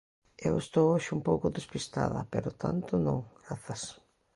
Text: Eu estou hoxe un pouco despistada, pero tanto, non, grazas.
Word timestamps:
Eu 0.47 0.53
estou 0.63 0.85
hoxe 0.93 1.09
un 1.17 1.21
pouco 1.29 1.53
despistada, 1.57 2.19
pero 2.33 2.57
tanto, 2.63 2.91
non, 3.05 3.19
grazas. 3.43 3.81